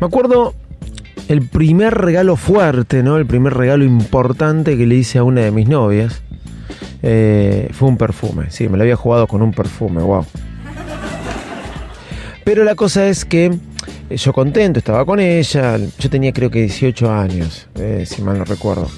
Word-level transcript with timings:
Me 0.00 0.06
acuerdo 0.06 0.54
el 1.28 1.46
primer 1.46 1.94
regalo 1.94 2.36
fuerte, 2.36 3.02
¿no? 3.02 3.16
El 3.18 3.26
primer 3.26 3.54
regalo 3.54 3.84
importante 3.84 4.76
que 4.76 4.86
le 4.86 4.94
hice 4.96 5.18
a 5.18 5.24
una 5.24 5.42
de 5.42 5.50
mis 5.50 5.68
novias. 5.68 6.22
eh, 7.02 7.68
fue 7.72 7.88
un 7.88 7.96
perfume. 7.96 8.50
Sí, 8.50 8.68
me 8.68 8.76
lo 8.76 8.82
había 8.82 8.96
jugado 8.96 9.26
con 9.26 9.40
un 9.42 9.52
perfume, 9.52 10.02
wow. 10.02 10.26
Pero 12.44 12.64
la 12.64 12.74
cosa 12.74 13.06
es 13.06 13.24
que 13.24 13.46
eh, 14.10 14.16
yo 14.16 14.32
contento, 14.32 14.78
estaba 14.80 15.04
con 15.06 15.20
ella. 15.20 15.78
Yo 15.98 16.10
tenía 16.10 16.32
creo 16.32 16.50
que 16.50 16.60
18 16.62 17.10
años, 17.12 17.68
eh, 17.76 18.04
si 18.06 18.22
mal 18.22 18.38
no 18.38 18.44
recuerdo. 18.44 18.88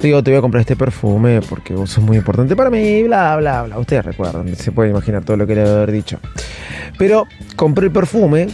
Digo, 0.00 0.22
te 0.22 0.30
voy 0.30 0.38
a 0.38 0.40
comprar 0.40 0.60
este 0.60 0.76
perfume 0.76 1.40
porque 1.48 1.74
vos 1.74 1.90
sos 1.90 2.04
muy 2.04 2.16
importante 2.16 2.54
para 2.54 2.70
mí, 2.70 3.02
bla, 3.02 3.36
bla, 3.36 3.64
bla. 3.64 3.78
Ustedes 3.78 4.04
recuerdan, 4.04 4.54
se 4.54 4.70
puede 4.70 4.90
imaginar 4.90 5.24
todo 5.24 5.36
lo 5.36 5.46
que 5.46 5.56
le 5.56 5.62
debe 5.62 5.76
haber 5.76 5.92
dicho. 5.92 6.20
Pero 6.96 7.26
compré 7.56 7.86
el 7.86 7.92
perfume, 7.92 8.46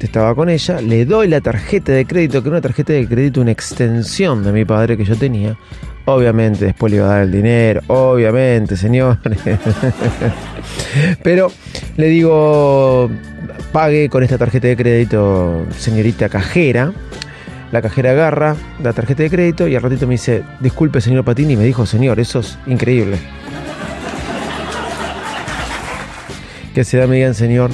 estaba 0.00 0.34
con 0.34 0.48
ella, 0.48 0.80
le 0.80 1.04
doy 1.04 1.28
la 1.28 1.40
tarjeta 1.40 1.92
de 1.92 2.04
crédito, 2.04 2.42
que 2.42 2.48
era 2.48 2.56
una 2.56 2.62
tarjeta 2.62 2.92
de 2.92 3.06
crédito, 3.06 3.40
una 3.40 3.52
extensión 3.52 4.42
de 4.42 4.52
mi 4.52 4.64
padre 4.64 4.96
que 4.96 5.04
yo 5.04 5.16
tenía. 5.16 5.56
Obviamente, 6.06 6.64
después 6.64 6.90
le 6.90 6.96
iba 6.96 7.06
a 7.06 7.10
dar 7.10 7.22
el 7.22 7.32
dinero, 7.32 7.82
obviamente, 7.88 8.76
señores. 8.76 9.18
Pero 11.22 11.52
le 11.96 12.06
digo, 12.06 13.10
pague 13.72 14.08
con 14.08 14.22
esta 14.22 14.38
tarjeta 14.38 14.68
de 14.68 14.76
crédito, 14.76 15.66
señorita 15.76 16.28
cajera. 16.28 16.92
La 17.72 17.82
cajera 17.82 18.12
agarra 18.12 18.56
la 18.82 18.92
tarjeta 18.92 19.22
de 19.22 19.30
crédito 19.30 19.68
y 19.68 19.76
al 19.76 19.82
ratito 19.82 20.06
me 20.06 20.14
dice, 20.14 20.42
disculpe 20.60 21.00
señor 21.00 21.24
Patini, 21.24 21.52
y 21.52 21.56
me 21.56 21.64
dijo, 21.64 21.84
señor, 21.84 22.18
eso 22.18 22.40
es 22.40 22.58
increíble. 22.66 23.18
Que 26.74 26.84
se 26.84 26.96
da 26.96 27.06
me 27.06 27.16
digan, 27.16 27.34
señor. 27.34 27.70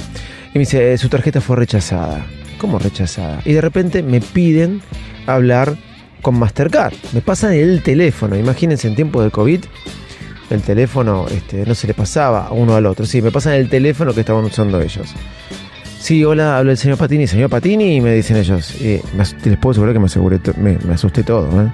Y 0.53 0.57
me 0.57 0.59
dice, 0.61 0.93
"Eh, 0.93 0.97
su 0.97 1.09
tarjeta 1.09 1.41
fue 1.41 1.55
rechazada. 1.57 2.25
¿Cómo 2.57 2.79
rechazada? 2.79 3.39
Y 3.45 3.53
de 3.53 3.61
repente 3.61 4.01
me 4.01 4.21
piden 4.21 4.81
hablar 5.27 5.75
con 6.21 6.39
Mastercard. 6.39 6.93
Me 7.13 7.21
pasan 7.21 7.53
el 7.53 7.83
teléfono. 7.83 8.35
Imagínense 8.35 8.87
en 8.87 8.95
tiempo 8.95 9.21
de 9.21 9.29
COVID, 9.29 9.59
el 10.49 10.61
teléfono 10.61 11.25
este, 11.29 11.65
no 11.65 11.75
se 11.75 11.87
le 11.87 11.93
pasaba 11.93 12.49
uno 12.51 12.75
al 12.75 12.85
otro. 12.85 13.05
Sí, 13.05 13.21
me 13.21 13.31
pasan 13.31 13.53
el 13.53 13.69
teléfono 13.69 14.13
que 14.13 14.21
estaban 14.21 14.43
usando 14.45 14.81
ellos. 14.81 15.13
Sí, 16.05 16.23
hola, 16.23 16.59
habla 16.59 16.73
el 16.73 16.77
señor 16.77 16.99
Patini. 16.99 17.25
Señor 17.25 17.49
Patini, 17.49 17.99
me 17.99 18.13
dicen 18.13 18.37
ellos. 18.37 18.75
As- 19.17 19.35
les 19.43 19.57
puedo 19.57 19.71
asegurar 19.71 19.91
que 19.91 19.99
me, 19.99 20.05
aseguré 20.05 20.39
me, 20.55 20.77
me 20.87 20.93
asusté 20.93 21.23
todo. 21.23 21.49
¿eh? 21.63 21.67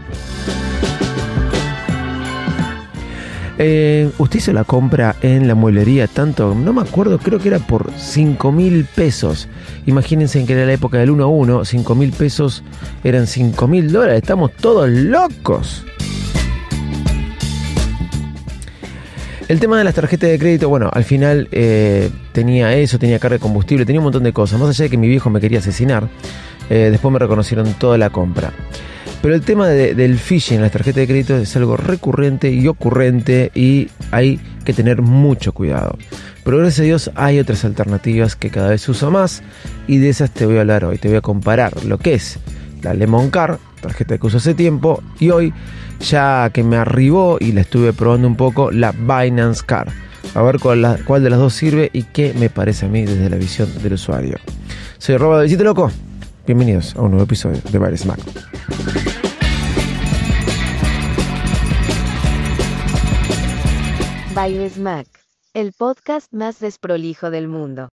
Eh, 3.58 4.09
usted 4.20 4.40
hizo 4.40 4.54
la 4.54 4.64
compra 4.64 5.18
en 5.22 5.50
la 5.50 5.54
mueblería 5.54 6.08
tanto, 6.08 6.56
no 6.56 6.72
me 6.72 6.82
acuerdo, 6.82 7.20
creo 7.20 7.40
que 7.40 7.50
era 7.50 7.59
por 7.59 7.92
5 7.98 8.54
mil 8.54 8.86
pesos. 8.86 9.50
Imagínense 9.86 10.46
que 10.46 10.54
era 10.54 10.66
la 10.66 10.72
época 10.72 10.98
del 10.98 11.09
1 11.09 11.24
a 11.26 11.28
1, 11.28 11.66
5 11.66 11.96
mil 11.96 12.14
pesos 12.14 12.64
eran 13.03 13.28
5 13.28 13.68
mil 13.68 13.91
dólares, 13.91 14.22
estamos 14.22 14.53
todos 14.53 14.90
locos. 14.90 15.84
El 19.51 19.59
tema 19.59 19.78
de 19.78 19.84
las 19.84 19.95
tarjetas 19.95 20.29
de 20.29 20.39
crédito, 20.39 20.69
bueno, 20.69 20.89
al 20.94 21.03
final 21.03 21.50
eh, 21.51 22.09
tenía 22.31 22.73
eso, 22.78 22.97
tenía 22.97 23.19
carga 23.19 23.35
de 23.35 23.41
combustible, 23.41 23.85
tenía 23.85 24.00
un 24.00 24.06
montón 24.06 24.23
de 24.23 24.31
cosas. 24.31 24.57
Más 24.57 24.69
allá 24.69 24.84
de 24.85 24.89
que 24.89 24.95
mi 24.97 25.09
viejo 25.09 25.29
me 25.29 25.41
quería 25.41 25.59
asesinar, 25.59 26.07
eh, 26.69 26.88
después 26.89 27.12
me 27.12 27.19
reconocieron 27.19 27.73
toda 27.73 27.97
la 27.97 28.11
compra. 28.11 28.53
Pero 29.22 29.35
el 29.35 29.41
tema 29.41 29.67
de- 29.67 29.94
del 29.94 30.17
phishing 30.19 30.56
en 30.56 30.61
las 30.61 30.72
tarjetas 30.72 31.01
de 31.01 31.07
crédito 31.07 31.35
es 31.35 31.53
algo 31.57 31.75
recurrente 31.75 32.50
y 32.50 32.66
ocurrente 32.66 33.51
y 33.53 33.90
hay 34.11 34.40
que 34.63 34.72
tener 34.72 35.01
mucho 35.01 35.51
cuidado. 35.51 35.97
Pero 36.45 36.59
gracias 36.59 36.79
a 36.79 36.84
Dios 36.84 37.11
hay 37.16 37.40
otras 37.40 37.66
alternativas 37.66 38.38
que 38.38 38.51
cada 38.51 38.69
vez 38.69 38.88
uso 38.88 39.11
más 39.11 39.44
y 39.85 39.97
de 39.97 40.07
esas 40.07 40.31
te 40.31 40.45
voy 40.45 40.59
a 40.59 40.61
hablar 40.61 40.85
hoy. 40.85 40.97
Te 40.97 41.09
voy 41.09 41.17
a 41.17 41.22
comparar 41.22 41.84
lo 41.84 41.97
que 41.97 42.13
es 42.13 42.40
la 42.84 42.94
Lemon 42.94 43.29
Car, 43.29 43.59
tarjeta 43.81 44.17
que 44.17 44.28
uso 44.28 44.38
hace 44.38 44.53
tiempo, 44.53 45.03
y 45.19 45.29
hoy 45.29 45.53
ya 46.01 46.50
que 46.51 46.63
me 46.63 46.78
arribó 46.78 47.38
y 47.39 47.51
la 47.51 47.62
estuve 47.62 47.94
probando 47.94 48.28
un 48.28 48.35
poco, 48.35 48.72
la 48.72 48.91
Binance 48.91 49.63
Car. 49.66 49.91
A 50.34 50.41
ver 50.41 50.59
cuál, 50.59 50.81
de 50.81 51.29
las 51.29 51.39
dos 51.39 51.53
sirve 51.53 51.89
y 51.94 52.03
qué 52.03 52.34
me 52.34 52.50
parece 52.50 52.85
a 52.85 52.89
mí 52.89 53.06
desde 53.06 53.29
la 53.29 53.38
visión 53.38 53.69
del 53.81 53.94
usuario. 53.94 54.38
Soy 54.97 55.17
Roba 55.17 55.38
de 55.38 55.44
Visite 55.44 55.63
Loco. 55.63 55.91
Bienvenidos 56.45 56.95
a 56.95 57.01
un 57.01 57.11
nuevo 57.11 57.25
episodio 57.25 57.59
de 57.72 57.78
Bares 57.78 58.06
Mac. 58.06 58.19
Bailes 64.34 64.78
Mac, 64.78 65.07
el 65.53 65.73
podcast 65.73 66.34
más 66.34 66.59
desprolijo 66.59 67.29
del 67.29 67.47
mundo. 67.47 67.90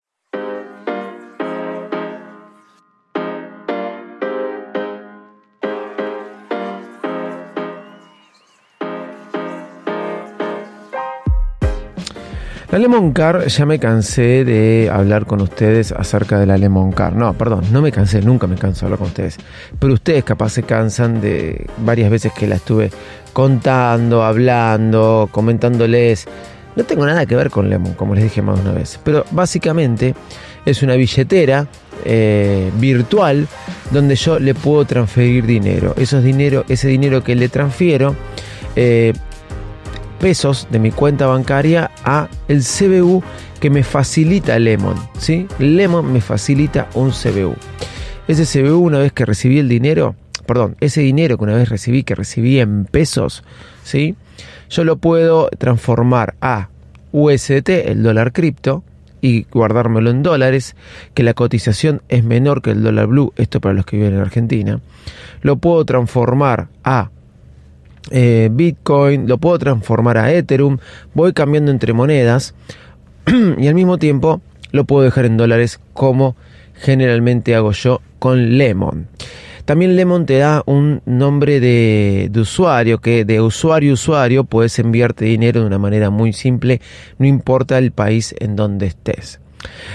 La 12.71 12.79
Lemon 12.79 13.15
Car, 13.15 13.47
ya 13.47 13.65
me 13.65 13.79
cansé 13.79 14.45
de 14.45 14.91
hablar 14.93 15.25
con 15.25 15.41
ustedes 15.41 15.91
acerca 15.91 16.39
de 16.39 16.45
la 16.45 16.59
Lemon 16.59 16.93
Car. 16.93 17.17
No, 17.17 17.33
perdón, 17.33 17.65
no 17.73 17.81
me 17.81 17.91
cansé, 17.91 18.21
nunca 18.21 18.47
me 18.47 18.57
canso 18.57 18.81
de 18.81 18.87
hablar 18.89 18.99
con 18.99 19.07
ustedes. 19.09 19.39
Pero 19.79 19.95
ustedes 19.95 20.23
capaz 20.23 20.51
se 20.51 20.65
cansan 20.65 21.23
de 21.23 21.67
varias 21.79 22.11
veces 22.11 22.31
que 22.35 22.47
la 22.47 22.57
estuve 22.57 22.91
contando, 23.33 24.23
hablando, 24.23 25.31
comentándoles. 25.33 26.27
No 26.77 26.85
tengo 26.85 27.07
nada 27.07 27.25
que 27.25 27.37
ver 27.37 27.49
con 27.49 27.71
Lemon, 27.71 27.95
como 27.95 28.15
les 28.15 28.25
dije 28.25 28.43
más 28.43 28.57
de 28.57 28.69
una 28.69 28.79
vez. 28.79 29.01
Pero 29.03 29.25
básicamente 29.31 30.15
es 30.67 30.83
una 30.83 30.95
billetera 30.95 31.67
eh, 32.05 32.71
virtual 32.79 33.49
donde 33.91 34.15
yo 34.15 34.39
le 34.39 34.53
puedo 34.53 34.85
transferir 34.85 35.47
dinero. 35.47 35.95
Esos 35.97 36.23
dinero, 36.23 36.67
ese 36.69 36.89
dinero 36.89 37.25
que 37.25 37.35
le 37.35 37.49
transfiero, 37.49 38.15
eh, 38.77 39.15
pesos 40.19 40.67
de 40.71 40.79
mi 40.79 40.91
cuenta 40.91 41.27
bancaria 41.27 41.91
a 42.05 42.29
el 42.49 42.63
CBU 42.63 43.23
que 43.61 43.71
me 43.71 43.83
facilita 43.83 44.59
Lemon, 44.59 44.97
¿sí? 45.19 45.47
Lemon 45.59 46.13
me 46.13 46.21
facilita 46.21 46.89
un 46.95 47.11
CBU. 47.11 47.55
Ese 48.29 48.45
CBU 48.45 48.79
una 48.79 48.99
vez 48.99 49.13
que 49.13 49.25
recibí 49.25 49.59
el 49.59 49.69
dinero, 49.69 50.15
perdón, 50.47 50.77
ese 50.81 51.01
dinero 51.01 51.39
que 51.39 51.45
una 51.45 51.55
vez 51.55 51.69
recibí 51.69 52.03
que 52.03 52.15
recibí 52.15 52.61
en 52.61 52.85
pesos, 52.85 53.43
¿sí? 53.83 54.17
Yo 54.71 54.85
lo 54.85 54.97
puedo 54.99 55.49
transformar 55.59 56.35
a 56.41 56.69
USDT, 57.13 57.69
el 57.87 58.03
dólar 58.03 58.33
cripto, 58.33 58.85
y 59.21 59.45
guardármelo 59.45 60.11
en 60.11 60.23
dólares, 60.23 60.77
que 61.15 61.23
la 61.23 61.35
cotización 61.35 62.03
es 62.09 62.23
menor 62.23 62.63
que 62.63 62.71
el 62.71 62.83
dólar 62.83 63.07
blue, 63.07 63.33
esto 63.37 63.61
para 63.61 63.75
los 63.75 63.85
que 63.85 63.97
viven 63.97 64.15
en 64.15 64.21
Argentina. 64.21 64.81
Lo 65.43 65.57
puedo 65.57 65.85
transformar 65.85 66.69
a 66.85 67.11
eh, 68.11 68.49
Bitcoin, 68.51 69.29
lo 69.29 69.39
puedo 69.39 69.59
transformar 69.59 70.19
a 70.19 70.33
Ethereum, 70.33 70.79
voy 71.15 71.33
cambiando 71.33 71.71
entre 71.71 71.93
monedas 71.93 72.55
y 73.59 73.67
al 73.67 73.75
mismo 73.75 73.99
tiempo 73.99 74.41
lo 74.73 74.85
puedo 74.85 75.05
dejar 75.05 75.27
en 75.27 75.37
dólares 75.37 75.81
como 75.93 76.37
generalmente 76.75 77.55
hago 77.55 77.73
yo 77.73 78.01
con 78.19 78.59
Lemon. 78.59 79.09
También 79.65 79.97
Lemon 79.97 80.25
te 80.25 80.39
da 80.39 80.63
un 80.65 81.03
nombre 81.05 81.61
de, 81.61 82.29
de 82.31 82.41
usuario, 82.41 83.01
que 83.01 83.27
de 83.27 83.43
usuario 83.43 83.91
a 83.91 83.95
usuario 83.95 84.45
puedes 84.45 84.79
enviarte 84.79 85.27
dinero 85.27 85.61
de 85.61 85.67
una 85.67 85.79
manera 85.79 86.09
muy 86.09 86.33
simple, 86.33 86.81
no 87.19 87.27
importa 87.27 87.77
el 87.77 87.93
país 87.93 88.35
en 88.39 88.57
donde 88.57 88.87
estés. 88.87 89.41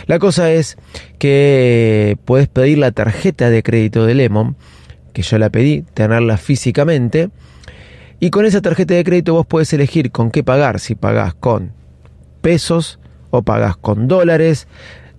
La 0.05 0.19
cosa 0.19 0.51
es 0.51 0.77
que 1.17 2.17
puedes 2.25 2.47
pedir 2.47 2.77
la 2.77 2.91
tarjeta 2.91 3.49
de 3.49 3.63
crédito 3.63 4.05
de 4.05 4.13
Lemon, 4.13 4.55
que 5.13 5.21
yo 5.21 5.37
la 5.37 5.49
pedí, 5.49 5.83
tenerla 5.93 6.37
físicamente, 6.37 7.29
y 8.23 8.29
con 8.29 8.45
esa 8.45 8.61
tarjeta 8.61 8.93
de 8.93 9.03
crédito 9.03 9.33
vos 9.33 9.45
puedes 9.45 9.73
elegir 9.73 10.09
con 10.09 10.31
qué 10.31 10.45
pagar, 10.45 10.79
si 10.79 10.95
pagás 10.95 11.33
con 11.33 11.73
pesos 12.39 12.97
o 13.31 13.41
pagás 13.41 13.75
con 13.75 14.07
dólares, 14.07 14.65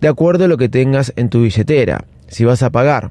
de 0.00 0.08
acuerdo 0.08 0.46
a 0.46 0.48
lo 0.48 0.56
que 0.56 0.70
tengas 0.70 1.12
en 1.16 1.28
tu 1.28 1.42
billetera. 1.42 2.06
Si 2.28 2.46
vas 2.46 2.62
a 2.62 2.70
pagar 2.70 3.10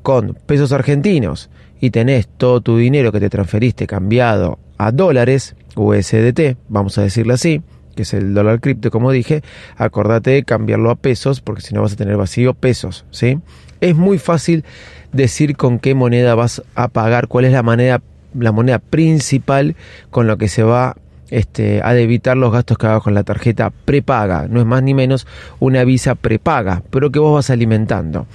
con 0.00 0.38
pesos 0.46 0.72
argentinos 0.72 1.50
y 1.82 1.90
tenés 1.90 2.28
todo 2.28 2.62
tu 2.62 2.78
dinero 2.78 3.12
que 3.12 3.20
te 3.20 3.28
transferiste 3.28 3.86
cambiado 3.86 4.58
a 4.78 4.90
dólares, 4.90 5.54
USDT, 5.74 6.56
vamos 6.70 6.96
a 6.96 7.02
decirlo 7.02 7.34
así, 7.34 7.60
que 7.94 8.04
es 8.04 8.14
el 8.14 8.32
dólar 8.32 8.62
cripto, 8.62 8.90
como 8.90 9.10
dije, 9.10 9.42
acordate 9.76 10.30
de 10.30 10.44
cambiarlo 10.44 10.90
a 10.90 10.94
pesos, 10.96 11.42
porque 11.42 11.60
si 11.60 11.74
no 11.74 11.82
vas 11.82 11.92
a 11.92 11.96
tener 11.96 12.16
vacío 12.16 12.54
pesos, 12.54 13.04
¿sí? 13.10 13.38
Es 13.82 13.96
muy 13.96 14.16
fácil 14.16 14.64
decir 15.12 15.58
con 15.58 15.78
qué 15.78 15.94
moneda 15.94 16.34
vas 16.34 16.62
a 16.74 16.88
pagar, 16.88 17.28
cuál 17.28 17.44
es 17.44 17.52
la 17.52 17.62
moneda, 17.62 18.00
la 18.38 18.52
moneda 18.52 18.78
principal 18.78 19.76
con 20.10 20.26
lo 20.26 20.38
que 20.38 20.48
se 20.48 20.62
va 20.62 20.96
este, 21.30 21.80
a 21.82 21.92
debitar 21.92 22.36
los 22.36 22.52
gastos 22.52 22.78
que 22.78 22.86
hagas 22.86 23.02
con 23.02 23.14
la 23.14 23.24
tarjeta 23.24 23.70
prepaga. 23.70 24.46
No 24.48 24.60
es 24.60 24.66
más 24.66 24.82
ni 24.82 24.94
menos 24.94 25.26
una 25.58 25.84
visa 25.84 26.14
prepaga, 26.14 26.82
pero 26.90 27.10
que 27.10 27.18
vos 27.18 27.34
vas 27.34 27.50
alimentando. 27.50 28.26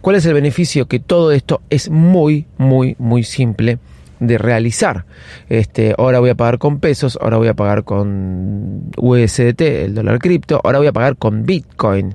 ¿Cuál 0.00 0.16
es 0.16 0.26
el 0.26 0.34
beneficio? 0.34 0.86
Que 0.86 1.00
todo 1.00 1.32
esto 1.32 1.62
es 1.70 1.88
muy, 1.88 2.46
muy, 2.58 2.96
muy 2.98 3.22
simple 3.22 3.78
de 4.20 4.38
realizar. 4.38 5.04
Este, 5.48 5.94
ahora 5.96 6.20
voy 6.20 6.30
a 6.30 6.34
pagar 6.34 6.58
con 6.58 6.80
pesos, 6.80 7.18
ahora 7.20 7.36
voy 7.36 7.48
a 7.48 7.54
pagar 7.54 7.84
con 7.84 8.90
USDT, 8.96 9.60
el 9.60 9.94
dólar 9.94 10.18
cripto, 10.18 10.60
ahora 10.62 10.78
voy 10.78 10.86
a 10.86 10.92
pagar 10.92 11.16
con 11.16 11.44
Bitcoin. 11.44 12.14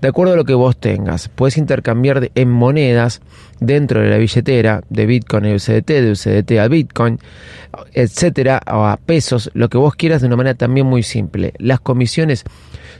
De 0.00 0.08
acuerdo 0.08 0.34
a 0.34 0.36
lo 0.36 0.44
que 0.44 0.54
vos 0.54 0.76
tengas, 0.76 1.28
puedes 1.28 1.58
intercambiar 1.58 2.30
en 2.34 2.50
monedas 2.50 3.20
dentro 3.60 4.00
de 4.00 4.08
la 4.08 4.18
billetera 4.18 4.82
de 4.88 5.06
Bitcoin 5.06 5.46
a 5.46 5.54
USDT, 5.54 5.86
de 5.86 6.10
USDT 6.12 6.52
a 6.58 6.68
Bitcoin, 6.68 7.18
etcétera, 7.92 8.60
o 8.66 8.84
a 8.84 8.96
pesos, 8.96 9.50
lo 9.54 9.68
que 9.68 9.78
vos 9.78 9.94
quieras 9.94 10.20
de 10.20 10.28
una 10.28 10.36
manera 10.36 10.54
también 10.54 10.86
muy 10.86 11.02
simple. 11.02 11.54
Las 11.58 11.80
comisiones 11.80 12.44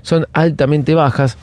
son 0.03 0.27
altamente 0.33 0.95
bajas 0.95 1.37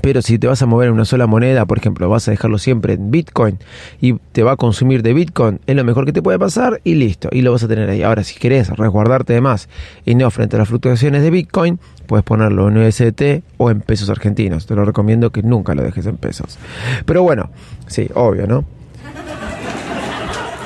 pero 0.00 0.22
si 0.22 0.38
te 0.38 0.46
vas 0.46 0.62
a 0.62 0.66
mover 0.66 0.88
en 0.88 0.94
una 0.94 1.04
sola 1.04 1.26
moneda, 1.26 1.66
por 1.66 1.78
ejemplo, 1.78 2.08
vas 2.08 2.26
a 2.28 2.30
dejarlo 2.30 2.58
siempre 2.58 2.94
en 2.94 3.10
Bitcoin 3.10 3.58
y 4.00 4.14
te 4.14 4.42
va 4.42 4.52
a 4.52 4.56
consumir 4.56 5.02
de 5.02 5.12
Bitcoin, 5.12 5.60
es 5.66 5.76
lo 5.76 5.84
mejor 5.84 6.06
que 6.06 6.12
te 6.12 6.22
puede 6.22 6.38
pasar 6.38 6.80
y 6.84 6.94
listo, 6.94 7.28
y 7.32 7.42
lo 7.42 7.52
vas 7.52 7.62
a 7.62 7.68
tener 7.68 7.90
ahí. 7.90 8.02
Ahora, 8.02 8.24
si 8.24 8.38
querés 8.38 8.70
resguardarte 8.70 9.32
de 9.32 9.40
más 9.40 9.68
y 10.04 10.14
no 10.14 10.30
frente 10.30 10.56
a 10.56 10.60
las 10.60 10.68
fluctuaciones 10.68 11.22
de 11.22 11.30
Bitcoin, 11.30 11.78
puedes 12.06 12.24
ponerlo 12.24 12.68
en 12.68 12.78
USDT 12.78 13.42
o 13.58 13.70
en 13.70 13.80
pesos 13.80 14.08
argentinos. 14.10 14.66
Te 14.66 14.74
lo 14.74 14.84
recomiendo 14.84 15.30
que 15.30 15.42
nunca 15.42 15.74
lo 15.74 15.82
dejes 15.82 16.06
en 16.06 16.16
pesos. 16.16 16.58
Pero 17.04 17.22
bueno, 17.22 17.50
sí, 17.86 18.08
obvio, 18.14 18.46
¿no? 18.46 18.64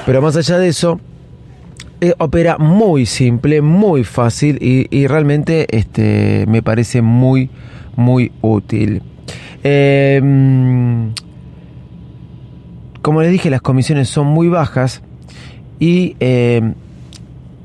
Pero 0.07 0.23
más 0.23 0.37
allá 0.37 0.59
de 0.59 0.69
eso, 0.69 1.01
eh, 2.01 2.15
opera 2.19 2.59
muy 2.59 3.07
simple, 3.07 3.61
muy 3.61 4.05
fácil 4.05 4.59
y, 4.61 4.87
y 4.97 5.07
realmente 5.09 5.67
este, 5.77 6.45
me 6.47 6.63
parece 6.63 7.03
muy, 7.03 7.51
muy 7.97 8.31
útil. 8.43 9.03
Eh, 9.69 10.23
como 13.03 13.21
les 13.21 13.33
dije, 13.33 13.51
las 13.51 13.63
comisiones 13.63 14.09
son 14.09 14.29
muy 14.29 14.47
bajas 14.47 15.03
y 15.81 16.15
eh, 16.21 16.73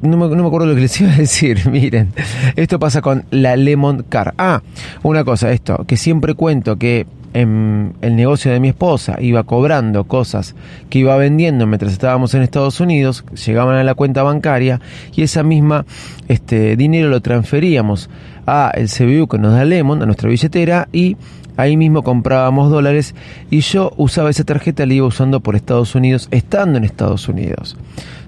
no, 0.01 0.18
me, 0.18 0.25
acuerdo 0.25 0.65
lo 0.65 0.74
que 0.74 0.81
les 0.81 1.00
iba 1.01 1.12
a 1.12 1.18
decir. 1.18 1.69
Miren, 1.71 2.12
esto 2.56 2.80
pasa 2.80 3.01
con 3.01 3.25
la 3.30 3.56
Lemon 3.56 4.03
Car. 4.09 4.33
Ah, 4.39 4.63
una 5.03 5.24
cosa, 5.24 5.51
esto, 5.51 5.86
que 5.86 5.95
siempre 5.95 6.33
cuento 6.33 6.77
que 6.77 7.06
en 7.33 7.94
el 8.01 8.15
negocio 8.15 8.51
de 8.51 8.59
mi 8.59 8.69
esposa 8.69 9.18
iba 9.19 9.44
cobrando 9.44 10.04
cosas 10.04 10.56
que 10.89 11.00
iba 11.00 11.15
vendiendo 11.18 11.65
mientras 11.65 11.94
estábamos 11.94 12.33
en 12.33 12.42
Estados 12.42 12.80
Unidos, 12.80 13.24
llegaban 13.45 13.75
a 13.75 13.83
la 13.83 13.94
cuenta 13.94 14.24
bancaria 14.24 14.81
y 15.15 15.21
esa 15.21 15.44
misma 15.44 15.86
este 16.27 16.75
dinero 16.75 17.09
lo 17.09 17.21
transferíamos 17.21 18.09
a 18.47 18.71
el 18.74 18.89
CBU 18.89 19.27
que 19.27 19.38
nos 19.38 19.54
da 19.54 19.65
Lemon, 19.65 20.01
a 20.01 20.06
nuestra 20.06 20.30
billetera 20.30 20.88
y 20.92 21.15
ahí 21.57 21.77
mismo 21.77 22.03
comprábamos 22.03 22.71
dólares 22.71 23.15
y 23.50 23.62
yo 23.62 23.94
usaba 23.98 24.30
esa 24.30 24.44
tarjeta, 24.44 24.86
la 24.86 24.94
iba 24.94 25.07
usando 25.07 25.39
por 25.39 25.56
Estados 25.56 25.95
Unidos, 25.95 26.27
estando 26.31 26.77
en 26.77 26.83
Estados 26.83 27.27
Unidos, 27.27 27.77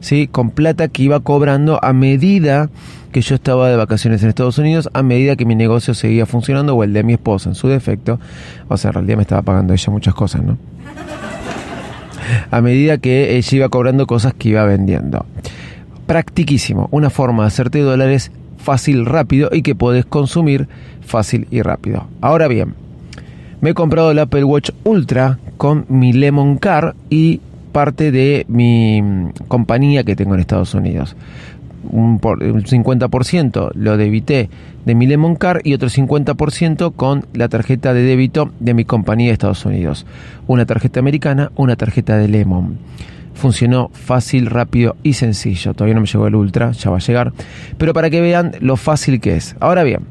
¿sí? 0.01 0.27
con 0.27 0.51
plata 0.51 0.87
que 0.87 1.03
iba 1.03 1.19
cobrando 1.19 1.79
a 1.83 1.93
medida 1.93 2.69
que 3.11 3.21
yo 3.21 3.35
estaba 3.35 3.69
de 3.69 3.77
vacaciones 3.77 4.23
en 4.23 4.29
Estados 4.29 4.57
Unidos, 4.57 4.89
a 4.93 5.03
medida 5.03 5.35
que 5.35 5.45
mi 5.45 5.55
negocio 5.55 5.93
seguía 5.93 6.25
funcionando, 6.25 6.75
o 6.75 6.83
el 6.83 6.91
de 6.91 7.03
mi 7.03 7.13
esposa 7.13 7.49
en 7.49 7.55
su 7.55 7.67
defecto, 7.69 8.19
o 8.67 8.75
sea, 8.75 8.89
en 8.89 8.93
realidad 8.95 9.17
me 9.17 9.21
estaba 9.21 9.41
pagando 9.43 9.73
ella 9.73 9.91
muchas 9.91 10.15
cosas, 10.15 10.43
¿no? 10.43 10.57
A 12.51 12.61
medida 12.61 12.97
que 12.97 13.37
ella 13.37 13.55
iba 13.55 13.69
cobrando 13.69 14.07
cosas 14.07 14.33
que 14.33 14.49
iba 14.49 14.65
vendiendo. 14.65 15.25
Practiquísimo, 16.07 16.87
una 16.91 17.09
forma 17.09 17.43
de 17.43 17.47
hacerte 17.47 17.79
dólares 17.79 18.31
fácil, 18.57 19.05
rápido 19.05 19.49
y 19.51 19.61
que 19.61 19.75
podés 19.75 20.05
consumir 20.05 20.67
fácil 21.01 21.47
y 21.51 21.61
rápido. 21.61 22.07
Ahora 22.21 22.47
bien, 22.47 22.75
me 23.63 23.69
he 23.69 23.73
comprado 23.73 24.11
el 24.11 24.19
Apple 24.19 24.43
Watch 24.43 24.71
Ultra 24.83 25.39
con 25.55 25.85
mi 25.87 26.11
Lemon 26.11 26.57
Car 26.57 26.95
y 27.09 27.39
parte 27.71 28.11
de 28.11 28.45
mi 28.49 29.01
compañía 29.47 30.03
que 30.03 30.17
tengo 30.17 30.33
en 30.33 30.41
Estados 30.41 30.73
Unidos. 30.73 31.15
Un 31.89 32.19
50% 32.19 33.71
lo 33.73 33.95
debité 33.95 34.49
de 34.83 34.95
mi 34.95 35.07
Lemon 35.07 35.37
Car 35.37 35.61
y 35.63 35.73
otro 35.75 35.87
50% 35.87 36.93
con 36.93 37.25
la 37.31 37.47
tarjeta 37.47 37.93
de 37.93 38.01
débito 38.01 38.51
de 38.59 38.73
mi 38.73 38.83
compañía 38.83 39.27
de 39.27 39.33
Estados 39.33 39.65
Unidos. 39.65 40.05
Una 40.45 40.65
tarjeta 40.65 40.99
americana, 40.99 41.53
una 41.55 41.77
tarjeta 41.77 42.17
de 42.17 42.27
Lemon 42.27 42.79
funcionó 43.33 43.91
fácil, 43.93 44.47
rápido 44.47 44.97
y 45.03 45.13
sencillo. 45.13 45.73
Todavía 45.73 45.95
no 45.95 46.01
me 46.01 46.07
llegó 46.07 46.27
el 46.27 46.35
Ultra, 46.35 46.73
ya 46.73 46.89
va 46.89 46.97
a 46.97 46.99
llegar. 46.99 47.31
Pero 47.77 47.93
para 47.93 48.09
que 48.09 48.19
vean 48.19 48.51
lo 48.59 48.75
fácil 48.75 49.21
que 49.21 49.37
es. 49.37 49.55
Ahora 49.61 49.83
bien, 49.83 50.01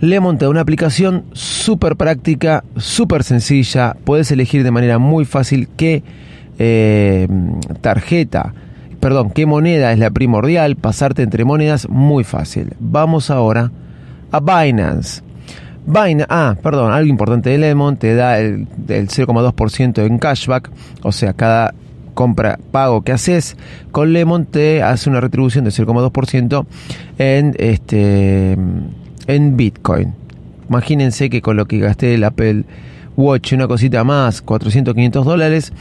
Lemon 0.00 0.38
te 0.38 0.46
da 0.46 0.50
una 0.50 0.62
aplicación 0.62 1.24
súper 1.32 1.96
práctica, 1.96 2.64
súper 2.76 3.22
sencilla. 3.22 3.96
Puedes 4.04 4.30
elegir 4.30 4.64
de 4.64 4.70
manera 4.70 4.98
muy 4.98 5.26
fácil 5.26 5.68
qué 5.76 6.02
eh, 6.58 7.28
tarjeta, 7.82 8.54
perdón, 8.98 9.30
qué 9.30 9.44
moneda 9.44 9.92
es 9.92 9.98
la 9.98 10.10
primordial. 10.10 10.76
Pasarte 10.76 11.22
entre 11.22 11.44
monedas 11.44 11.88
muy 11.88 12.24
fácil. 12.24 12.74
Vamos 12.80 13.30
ahora 13.30 13.70
a 14.32 14.40
Binance. 14.40 15.22
Binance, 15.86 16.26
ah, 16.30 16.56
perdón, 16.62 16.92
algo 16.92 17.08
importante 17.08 17.50
de 17.50 17.58
Lemon, 17.58 17.96
te 17.96 18.14
da 18.14 18.38
el, 18.38 18.68
el 18.88 19.08
0,2% 19.08 20.06
en 20.06 20.18
cashback, 20.18 20.70
o 21.02 21.12
sea, 21.12 21.32
cada 21.32 21.74
compra, 22.14 22.58
pago 22.70 23.02
que 23.02 23.12
haces 23.12 23.56
con 23.92 24.12
Lemon 24.12 24.44
te 24.44 24.82
hace 24.82 25.08
una 25.08 25.20
retribución 25.20 25.64
de 25.64 25.70
0,2% 25.70 26.66
en 27.18 27.54
este 27.58 28.58
en 29.34 29.56
Bitcoin. 29.56 30.14
Imagínense 30.68 31.30
que 31.30 31.42
con 31.42 31.56
lo 31.56 31.66
que 31.66 31.78
gasté 31.78 32.14
el 32.14 32.24
Apple 32.24 32.64
Watch, 33.16 33.52
una 33.52 33.66
cosita 33.66 34.04
más, 34.04 34.40
400, 34.42 34.94
500 34.94 35.24
dólares, 35.24 35.72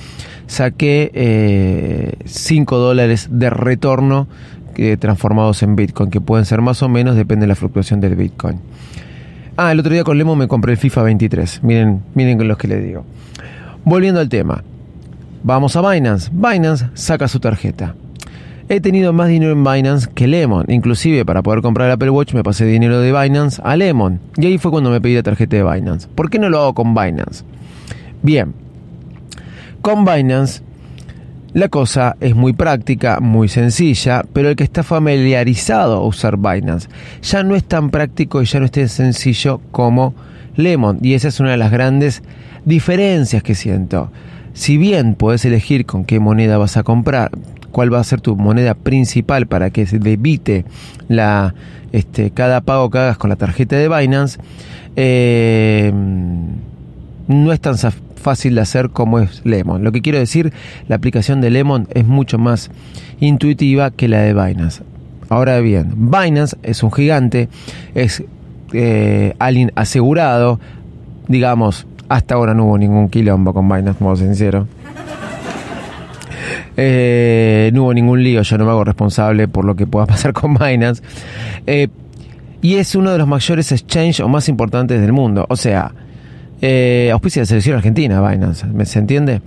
saqué 0.47 1.11
eh, 1.13 2.13
5 2.25 2.77
dólares 2.77 3.27
de 3.31 3.49
retorno 3.49 4.27
eh, 4.75 4.97
transformados 4.97 5.61
en 5.63 5.75
Bitcoin, 5.75 6.09
que 6.09 6.21
pueden 6.21 6.45
ser 6.45 6.61
más 6.61 6.81
o 6.83 6.89
menos, 6.89 7.15
depende 7.15 7.43
de 7.43 7.47
la 7.49 7.55
fluctuación 7.55 7.99
del 8.01 8.15
Bitcoin. 8.15 8.59
Ah, 9.57 9.71
el 9.71 9.79
otro 9.79 9.91
día 9.93 10.03
con 10.03 10.17
Lemon 10.17 10.37
me 10.37 10.47
compré 10.47 10.71
el 10.71 10.77
FIFA 10.77 11.03
23. 11.03 11.63
Miren, 11.63 12.01
miren 12.15 12.37
con 12.37 12.47
los 12.47 12.57
que 12.57 12.67
le 12.67 12.79
digo. 12.79 13.03
Volviendo 13.83 14.21
al 14.21 14.29
tema. 14.29 14.63
Vamos 15.43 15.75
a 15.75 15.89
Binance. 15.89 16.29
Binance 16.31 16.87
saca 16.93 17.27
su 17.27 17.39
tarjeta. 17.39 17.93
He 18.71 18.81
tenido 18.81 19.13
más 19.13 19.29
dinero 19.29 19.51
en 19.53 19.63
Binance 19.63 20.07
que 20.13 20.27
Lemon. 20.27 20.65
Inclusive 20.67 21.25
para 21.25 21.41
poder 21.41 21.63
comprar 21.63 21.87
el 21.87 21.93
Apple 21.93 22.11
Watch 22.11 22.35
me 22.35 22.43
pasé 22.43 22.65
dinero 22.65 23.01
de 23.01 23.11
Binance 23.11 23.59
a 23.65 23.75
Lemon. 23.75 24.19
Y 24.37 24.45
ahí 24.45 24.57
fue 24.59 24.69
cuando 24.69 24.91
me 24.91 25.01
pedí 25.01 25.15
la 25.15 25.23
tarjeta 25.23 25.57
de 25.57 25.63
Binance. 25.63 26.07
¿Por 26.13 26.29
qué 26.29 26.37
no 26.37 26.49
lo 26.49 26.59
hago 26.59 26.75
con 26.75 26.93
Binance? 26.93 27.43
Bien. 28.21 28.53
Con 29.81 30.05
Binance 30.05 30.61
la 31.53 31.67
cosa 31.69 32.15
es 32.19 32.35
muy 32.35 32.53
práctica, 32.53 33.19
muy 33.19 33.47
sencilla, 33.47 34.23
pero 34.33 34.49
el 34.49 34.55
que 34.55 34.65
está 34.65 34.83
familiarizado 34.83 35.95
a 35.97 36.05
usar 36.05 36.37
Binance 36.37 36.89
ya 37.23 37.41
no 37.41 37.55
es 37.55 37.63
tan 37.63 37.89
práctico 37.89 38.43
y 38.43 38.45
ya 38.45 38.59
no 38.59 38.65
es 38.65 38.71
tan 38.71 38.87
sencillo 38.87 39.61
como 39.71 40.13
Lemon. 40.55 40.99
Y 41.01 41.15
esa 41.15 41.29
es 41.29 41.39
una 41.39 41.49
de 41.49 41.57
las 41.57 41.71
grandes 41.71 42.21
diferencias 42.65 43.41
que 43.41 43.55
siento. 43.55 44.11
Si 44.53 44.77
bien 44.77 45.15
puedes 45.15 45.43
elegir 45.43 45.87
con 45.87 46.05
qué 46.05 46.19
moneda 46.19 46.59
vas 46.59 46.77
a 46.77 46.83
comprar, 46.83 47.31
cuál 47.69 47.93
va 47.93 47.99
a 47.99 48.03
ser 48.03 48.21
tu 48.21 48.35
moneda 48.35 48.73
principal 48.73 49.47
para 49.47 49.69
que 49.69 49.85
se 49.85 49.99
debite 49.99 50.65
la, 51.07 51.53
este, 51.91 52.31
cada 52.31 52.61
pago 52.61 52.89
que 52.89 52.97
hagas 52.97 53.17
con 53.17 53.29
la 53.29 53.35
tarjeta 53.35 53.75
de 53.75 53.87
Binance, 53.87 54.39
eh, 54.95 55.91
no 57.27 57.53
es 57.53 57.59
tan 57.59 57.75
fácil 58.15 58.55
de 58.55 58.61
hacer 58.61 58.89
como 58.89 59.19
es 59.19 59.45
Lemon. 59.45 59.83
Lo 59.83 59.91
que 59.91 60.01
quiero 60.01 60.19
decir, 60.19 60.53
la 60.87 60.95
aplicación 60.95 61.41
de 61.41 61.49
Lemon 61.49 61.87
es 61.93 62.05
mucho 62.05 62.37
más 62.37 62.69
intuitiva 63.19 63.91
que 63.91 64.07
la 64.07 64.19
de 64.19 64.33
Binance. 64.33 64.83
Ahora 65.29 65.59
bien, 65.59 65.93
Binance 65.95 66.57
es 66.63 66.81
un 66.83 66.91
gigante, 66.91 67.49
es 67.93 68.23
eh, 68.73 69.35
alguien 69.39 69.71
asegurado, 69.75 70.59
digamos, 71.27 71.85
hasta 72.09 72.33
ahora 72.35 72.55
no 72.55 72.65
hubo 72.65 72.77
ningún 72.77 73.09
quilombo 73.09 73.53
con 73.53 73.67
Binance, 73.69 73.99
como 73.99 74.15
sincero. 74.15 74.67
Eh, 76.77 77.71
no 77.73 77.83
hubo 77.83 77.93
ningún 77.93 78.23
lío, 78.23 78.41
yo 78.41 78.57
no 78.57 78.65
me 78.65 78.71
hago 78.71 78.83
responsable 78.83 79.47
por 79.47 79.65
lo 79.65 79.75
que 79.75 79.87
pueda 79.87 80.05
pasar 80.07 80.33
con 80.33 80.53
Binance. 80.53 81.03
Eh, 81.67 81.87
y 82.61 82.75
es 82.75 82.95
uno 82.95 83.11
de 83.11 83.17
los 83.17 83.27
mayores 83.27 83.71
exchanges 83.71 84.19
o 84.19 84.27
más 84.27 84.49
importantes 84.49 84.99
del 85.01 85.13
mundo. 85.13 85.45
O 85.49 85.55
sea, 85.55 85.91
eh, 86.61 87.09
auspicia 87.11 87.41
de 87.41 87.45
selección 87.45 87.77
argentina, 87.77 88.21
Binance, 88.27 88.65
¿se 88.85 88.99
entiende? 88.99 89.41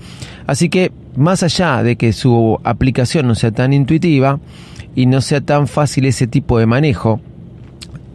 Así 0.47 0.69
que, 0.69 0.93
más 1.17 1.43
allá 1.43 1.83
de 1.83 1.97
que 1.97 2.13
su 2.13 2.59
aplicación 2.65 3.27
no 3.29 3.35
sea 3.35 3.51
tan 3.51 3.73
intuitiva, 3.73 4.41
y 4.95 5.07
no 5.07 5.21
sea 5.21 5.41
tan 5.41 5.67
fácil 5.69 6.07
ese 6.07 6.27
tipo 6.27 6.59
de 6.59 6.67
manejo, 6.67 7.21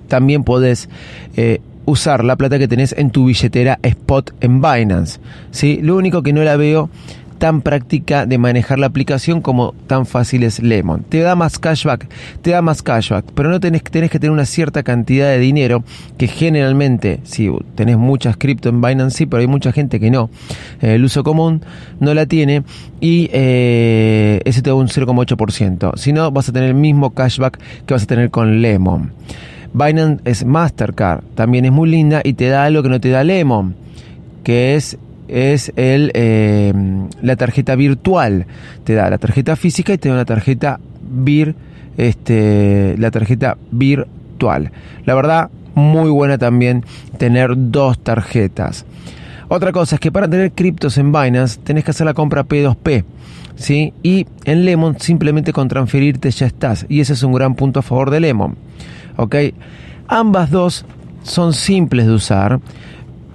también 0.07 0.43
podés 0.43 0.89
eh, 1.35 1.59
usar 1.85 2.23
la 2.23 2.35
plata 2.35 2.59
que 2.59 2.67
tenés 2.67 2.93
en 2.97 3.09
tu 3.09 3.25
billetera 3.25 3.79
Spot 3.81 4.33
en 4.41 4.61
Binance. 4.61 5.19
¿sí? 5.51 5.79
Lo 5.81 5.95
único 5.95 6.23
que 6.23 6.33
no 6.33 6.43
la 6.43 6.57
veo 6.57 6.89
tan 7.37 7.61
práctica 7.61 8.25
de 8.25 8.37
manejar 8.37 8.79
la 8.79 8.87
aplicación 8.87 9.41
como 9.41 9.73
tan 9.87 10.05
fácil 10.05 10.43
es 10.43 10.61
Lemon. 10.61 11.03
Te 11.03 11.19
da 11.19 11.35
más 11.35 11.59
cashback, 11.59 12.07
te 12.41 12.51
da 12.51 12.61
más 12.61 12.81
cashback, 12.81 13.25
pero 13.33 13.49
no 13.49 13.59
tenés, 13.59 13.83
que 13.83 14.19
tener 14.19 14.31
una 14.31 14.45
cierta 14.45 14.83
cantidad 14.83 15.27
de 15.27 15.39
dinero 15.39 15.83
que 16.17 16.27
generalmente, 16.27 17.19
si 17.23 17.49
tenés 17.75 17.97
muchas 17.97 18.37
cripto 18.37 18.69
en 18.69 18.81
Binance, 18.81 19.17
sí, 19.17 19.25
pero 19.25 19.41
hay 19.41 19.47
mucha 19.47 19.71
gente 19.71 19.99
que 19.99 20.11
no. 20.11 20.29
Eh, 20.81 20.95
el 20.95 21.03
uso 21.03 21.23
común 21.23 21.61
no 21.99 22.13
la 22.13 22.25
tiene 22.25 22.63
y 22.99 23.29
eh, 23.31 24.41
ese 24.45 24.61
te 24.61 24.69
da 24.69 24.75
un 24.75 24.87
0,8%. 24.87 25.97
Si 25.97 26.13
no, 26.13 26.31
vas 26.31 26.49
a 26.49 26.53
tener 26.53 26.69
el 26.69 26.75
mismo 26.75 27.11
cashback 27.11 27.59
que 27.85 27.93
vas 27.93 28.03
a 28.03 28.07
tener 28.07 28.29
con 28.29 28.61
Lemon. 28.61 29.11
Binance 29.73 30.21
es 30.25 30.45
Mastercard, 30.45 31.23
también 31.35 31.65
es 31.65 31.71
muy 31.71 31.89
linda 31.89 32.21
y 32.23 32.33
te 32.33 32.47
da 32.47 32.63
algo 32.63 32.81
que 32.81 32.89
no 32.89 32.99
te 32.99 33.09
da 33.09 33.23
Lemon, 33.23 33.75
que 34.43 34.75
es 34.75 34.97
es 35.27 35.71
el, 35.75 36.11
eh, 36.13 36.73
la 37.21 37.35
tarjeta 37.35 37.75
virtual. 37.75 38.45
Te 38.83 38.93
da 38.93 39.09
la 39.09 39.17
tarjeta 39.17 39.55
física 39.55 39.93
y 39.93 39.97
te 39.97 40.09
da 40.09 40.15
una 40.15 40.25
tarjeta 40.25 40.79
vir, 41.01 41.55
este, 41.97 42.95
la 42.97 43.11
tarjeta 43.11 43.57
virtual. 43.71 44.71
La 45.05 45.15
verdad, 45.15 45.49
muy 45.75 46.09
buena 46.09 46.37
también 46.37 46.83
tener 47.17 47.51
dos 47.55 47.99
tarjetas. 47.99 48.85
Otra 49.49 49.71
cosa 49.71 49.95
es 49.95 50.01
que 50.01 50.11
para 50.11 50.27
tener 50.27 50.51
criptos 50.51 50.97
en 50.97 51.11
Binance 51.11 51.59
tenés 51.63 51.83
que 51.83 51.91
hacer 51.91 52.05
la 52.05 52.13
compra 52.13 52.43
P2P. 52.45 53.05
¿sí? 53.55 53.93
Y 54.03 54.27
en 54.45 54.65
Lemon 54.65 54.99
simplemente 54.99 55.53
con 55.53 55.67
transferirte 55.67 56.31
ya 56.31 56.47
estás. 56.47 56.85
Y 56.89 56.99
ese 56.99 57.13
es 57.13 57.23
un 57.23 57.33
gran 57.33 57.55
punto 57.55 57.79
a 57.79 57.83
favor 57.83 58.11
de 58.11 58.19
Lemon. 58.19 58.55
¿ok? 59.17 59.35
Ambas 60.07 60.51
dos 60.51 60.85
son 61.23 61.53
simples 61.53 62.07
de 62.07 62.13
usar. 62.13 62.59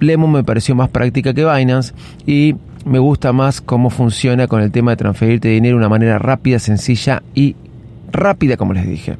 Lemon 0.05 0.31
me 0.31 0.43
pareció 0.43 0.75
más 0.75 0.89
práctica 0.89 1.33
que 1.33 1.45
Binance 1.45 1.93
y 2.25 2.55
me 2.85 2.99
gusta 2.99 3.33
más 3.33 3.61
cómo 3.61 3.89
funciona 3.89 4.47
con 4.47 4.61
el 4.61 4.71
tema 4.71 4.91
de 4.91 4.97
transferirte 4.97 5.49
dinero 5.49 5.75
de 5.75 5.79
una 5.79 5.89
manera 5.89 6.19
rápida, 6.19 6.59
sencilla 6.59 7.23
y 7.33 7.55
rápida, 8.11 8.57
como 8.57 8.73
les 8.73 8.87
dije. 8.87 9.17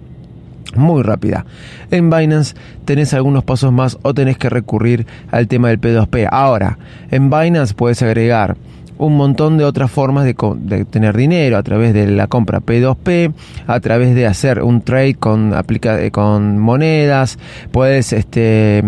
Muy 0.75 1.03
rápida. 1.03 1.45
En 1.91 2.09
Binance 2.09 2.55
tenés 2.85 3.13
algunos 3.13 3.43
pasos 3.43 3.71
más 3.71 3.97
o 4.01 4.13
tenés 4.13 4.37
que 4.37 4.49
recurrir 4.49 5.05
al 5.31 5.47
tema 5.47 5.69
del 5.69 5.79
P2P. 5.79 6.27
Ahora, 6.31 6.79
en 7.11 7.29
Binance 7.29 7.75
puedes 7.75 8.01
agregar 8.01 8.57
un 8.97 9.17
montón 9.17 9.57
de 9.57 9.65
otras 9.65 9.91
formas 9.91 10.25
de, 10.25 10.85
tener 10.85 11.15
dinero 11.15 11.57
a 11.57 11.63
través 11.63 11.93
de 11.93 12.07
la 12.07 12.27
compra 12.27 12.59
P2P, 12.59 13.33
a 13.67 13.79
través 13.79 14.15
de 14.15 14.25
hacer 14.25 14.63
un 14.63 14.81
trade 14.81 15.15
con, 15.15 15.53
eh, 15.53 16.11
con 16.11 16.59
monedas, 16.59 17.37
puedes 17.71 18.13
este, 18.13 18.83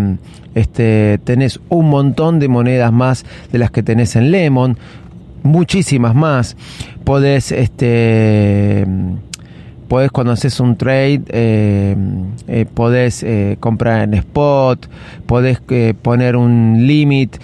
este, 0.56 1.20
tenés 1.22 1.60
un 1.68 1.90
montón 1.90 2.40
de 2.40 2.48
monedas 2.48 2.90
más 2.90 3.26
de 3.52 3.58
las 3.58 3.70
que 3.70 3.82
tenés 3.82 4.16
en 4.16 4.30
Lemon, 4.30 4.78
muchísimas 5.42 6.14
más. 6.14 6.56
Podés 7.04 7.52
este 7.52 8.86
podés 9.86 10.10
cuando 10.10 10.32
haces 10.32 10.58
un 10.58 10.76
trade, 10.76 11.22
eh, 11.28 11.94
eh 12.48 12.66
podés 12.72 13.22
eh, 13.22 13.58
comprar 13.60 14.02
en 14.02 14.14
spot, 14.14 14.88
podés 15.26 15.60
poner 16.02 16.36
un 16.36 16.86
limit, 16.86 17.36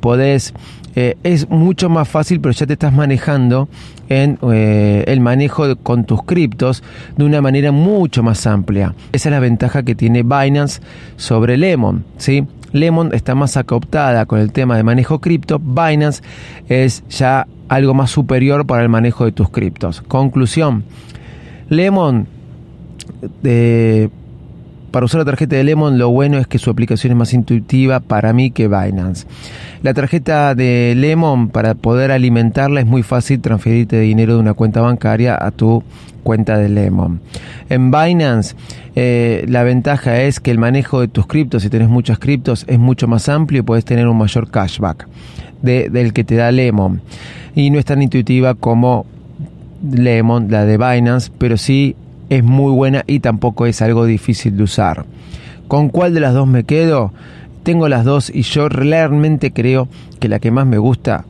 podés 0.00 0.52
eh, 1.00 1.16
es 1.22 1.48
mucho 1.48 1.88
más 1.88 2.08
fácil, 2.08 2.40
pero 2.40 2.50
ya 2.52 2.66
te 2.66 2.72
estás 2.72 2.92
manejando 2.92 3.68
en 4.08 4.36
eh, 4.52 5.04
el 5.06 5.20
manejo 5.20 5.76
con 5.76 6.02
tus 6.02 6.24
criptos 6.24 6.82
de 7.16 7.24
una 7.24 7.40
manera 7.40 7.70
mucho 7.70 8.24
más 8.24 8.44
amplia. 8.48 8.96
Esa 9.12 9.28
es 9.28 9.32
la 9.32 9.38
ventaja 9.38 9.84
que 9.84 9.94
tiene 9.94 10.24
Binance 10.24 10.80
sobre 11.16 11.56
Lemon, 11.56 12.04
¿sí? 12.16 12.44
Lemon 12.72 13.14
está 13.14 13.36
más 13.36 13.56
acooptada 13.56 14.26
con 14.26 14.40
el 14.40 14.50
tema 14.50 14.76
de 14.76 14.82
manejo 14.82 15.20
cripto, 15.20 15.60
Binance 15.60 16.20
es 16.68 17.04
ya 17.10 17.46
algo 17.68 17.94
más 17.94 18.10
superior 18.10 18.66
para 18.66 18.82
el 18.82 18.88
manejo 18.88 19.24
de 19.24 19.30
tus 19.30 19.50
criptos. 19.50 20.02
Conclusión, 20.02 20.82
Lemon 21.68 22.26
eh, 23.44 24.08
para 24.90 25.06
usar 25.06 25.20
la 25.20 25.24
tarjeta 25.24 25.56
de 25.56 25.64
Lemon 25.64 25.98
lo 25.98 26.10
bueno 26.10 26.38
es 26.38 26.46
que 26.46 26.58
su 26.58 26.70
aplicación 26.70 27.12
es 27.12 27.16
más 27.16 27.34
intuitiva 27.34 28.00
para 28.00 28.32
mí 28.32 28.50
que 28.50 28.68
Binance. 28.68 29.26
La 29.82 29.94
tarjeta 29.94 30.54
de 30.54 30.94
Lemon 30.96 31.48
para 31.48 31.74
poder 31.74 32.10
alimentarla 32.10 32.80
es 32.80 32.86
muy 32.86 33.02
fácil 33.02 33.40
transferirte 33.40 34.00
dinero 34.00 34.34
de 34.34 34.40
una 34.40 34.54
cuenta 34.54 34.80
bancaria 34.80 35.38
a 35.40 35.50
tu 35.50 35.82
cuenta 36.22 36.58
de 36.58 36.68
Lemon. 36.68 37.20
En 37.68 37.90
Binance 37.90 38.54
eh, 38.96 39.44
la 39.48 39.62
ventaja 39.62 40.22
es 40.22 40.40
que 40.40 40.50
el 40.50 40.58
manejo 40.58 41.00
de 41.00 41.08
tus 41.08 41.26
criptos, 41.26 41.62
si 41.62 41.70
tenés 41.70 41.88
muchas 41.88 42.18
criptos, 42.18 42.64
es 42.66 42.78
mucho 42.78 43.06
más 43.06 43.28
amplio 43.28 43.60
y 43.60 43.62
puedes 43.62 43.84
tener 43.84 44.08
un 44.08 44.18
mayor 44.18 44.50
cashback 44.50 45.06
del 45.62 46.12
que 46.12 46.24
te 46.24 46.36
da 46.36 46.50
Lemon. 46.50 47.00
Y 47.54 47.70
no 47.70 47.78
es 47.78 47.84
tan 47.84 48.02
intuitiva 48.02 48.54
como 48.54 49.06
Lemon, 49.88 50.50
la 50.50 50.64
de 50.64 50.76
Binance, 50.76 51.30
pero 51.36 51.56
sí 51.56 51.96
es 52.30 52.44
muy 52.44 52.72
buena 52.72 53.04
y 53.06 53.20
tampoco 53.20 53.66
es 53.66 53.82
algo 53.82 54.04
difícil 54.04 54.56
de 54.56 54.62
usar. 54.62 55.06
¿Con 55.66 55.88
cuál 55.88 56.14
de 56.14 56.20
las 56.20 56.34
dos 56.34 56.46
me 56.46 56.64
quedo? 56.64 57.12
Tengo 57.62 57.88
las 57.88 58.04
dos 58.04 58.30
y 58.34 58.42
yo 58.42 58.68
realmente 58.68 59.52
creo 59.52 59.88
que 60.20 60.28
la 60.28 60.38
que 60.38 60.50
más 60.50 60.66
me 60.66 60.78
gusta 60.78 61.24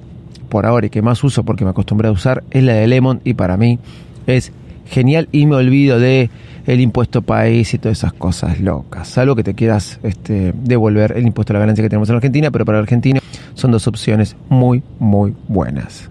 por 0.48 0.66
ahora 0.66 0.86
y 0.86 0.90
que 0.90 1.02
más 1.02 1.22
uso 1.24 1.44
porque 1.44 1.64
me 1.64 1.70
acostumbré 1.70 2.08
a 2.08 2.12
usar 2.12 2.44
es 2.50 2.62
la 2.62 2.74
de 2.74 2.86
Lemon 2.86 3.20
y 3.24 3.34
para 3.34 3.56
mí 3.56 3.78
es 4.26 4.52
genial 4.86 5.28
y 5.32 5.46
me 5.46 5.56
olvido 5.56 5.98
de 5.98 6.30
el 6.66 6.80
impuesto 6.80 7.22
país 7.22 7.72
y 7.74 7.78
todas 7.78 7.98
esas 7.98 8.12
cosas 8.12 8.60
locas. 8.60 9.08
Salvo 9.08 9.34
que 9.34 9.42
te 9.42 9.54
quieras 9.54 9.98
este, 10.02 10.52
devolver 10.52 11.14
el 11.16 11.26
impuesto 11.26 11.52
a 11.52 11.54
la 11.54 11.60
ganancia 11.60 11.82
que 11.82 11.88
tenemos 11.88 12.08
en 12.10 12.16
Argentina, 12.16 12.50
pero 12.50 12.64
para 12.64 12.78
Argentina 12.78 13.20
son 13.54 13.70
dos 13.70 13.86
opciones 13.86 14.36
muy, 14.48 14.82
muy 14.98 15.34
buenas. 15.48 16.10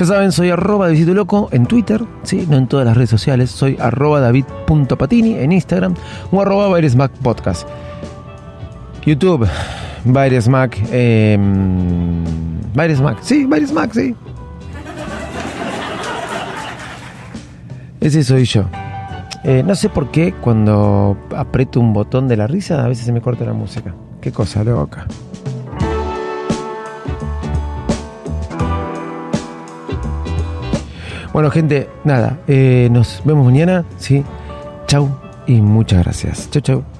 Ya 0.00 0.06
saben, 0.06 0.32
soy 0.32 0.48
arroba 0.48 0.88
de 0.88 1.04
Loco 1.12 1.50
en 1.52 1.66
Twitter, 1.66 2.02
¿sí? 2.22 2.46
no 2.48 2.56
en 2.56 2.68
todas 2.68 2.86
las 2.86 2.96
redes 2.96 3.10
sociales. 3.10 3.50
Soy 3.50 3.76
arroba 3.78 4.20
david.patini 4.20 5.34
en 5.34 5.52
Instagram 5.52 5.94
o 6.32 6.40
arroba 6.40 6.74
Mac 6.96 7.12
Podcast. 7.22 7.68
YouTube, 9.04 9.46
Virus 10.06 10.48
Mac. 10.48 10.78
Eh, 10.90 11.38
sí, 13.20 13.44
Virus 13.44 13.72
Mac, 13.72 13.90
sí. 13.92 14.16
Ese 18.00 18.24
soy 18.24 18.46
yo. 18.46 18.64
Eh, 19.44 19.62
no 19.66 19.74
sé 19.74 19.90
por 19.90 20.10
qué 20.10 20.32
cuando 20.32 21.18
aprieto 21.36 21.78
un 21.78 21.92
botón 21.92 22.26
de 22.26 22.38
la 22.38 22.46
risa 22.46 22.82
a 22.82 22.88
veces 22.88 23.04
se 23.04 23.12
me 23.12 23.20
corta 23.20 23.44
la 23.44 23.52
música. 23.52 23.94
Qué 24.22 24.32
cosa 24.32 24.64
loca. 24.64 25.06
Bueno, 31.32 31.50
gente, 31.50 31.88
nada, 32.04 32.38
eh, 32.48 32.88
nos 32.90 33.22
vemos 33.24 33.44
mañana, 33.44 33.84
¿sí? 33.98 34.24
Chau 34.86 35.08
y 35.46 35.60
muchas 35.60 36.02
gracias. 36.02 36.50
Chau, 36.50 36.60
chau. 36.62 36.99